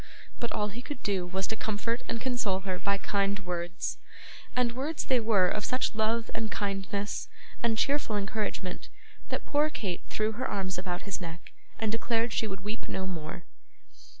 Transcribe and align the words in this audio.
But 0.39 0.51
all 0.51 0.69
he 0.69 0.81
could 0.81 1.03
do 1.03 1.27
was 1.27 1.45
to 1.45 1.55
comfort 1.55 2.01
and 2.07 2.19
console 2.19 2.61
her 2.61 2.79
by 2.79 2.97
kind 2.97 3.37
words; 3.37 3.99
and 4.55 4.71
words 4.71 5.05
they 5.05 5.19
were 5.19 5.47
of 5.47 5.63
such 5.63 5.93
love 5.93 6.31
and 6.33 6.49
kindness, 6.49 7.27
and 7.61 7.77
cheerful 7.77 8.17
encouragement, 8.17 8.89
that 9.29 9.45
poor 9.45 9.69
Kate 9.69 10.01
threw 10.09 10.31
her 10.31 10.47
arms 10.47 10.79
about 10.79 11.03
his 11.03 11.21
neck, 11.21 11.51
and 11.77 11.91
declared 11.91 12.33
she 12.33 12.47
would 12.47 12.61
weep 12.61 12.87
no 12.89 13.05
more. 13.05 13.43